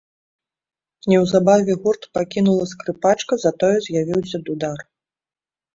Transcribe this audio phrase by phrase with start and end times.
[1.13, 4.77] Неўзабаве гурт пакінула скрыпачка, затое з'явіўся дудар.